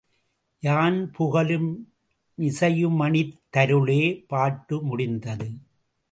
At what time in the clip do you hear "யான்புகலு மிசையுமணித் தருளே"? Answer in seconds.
0.63-3.99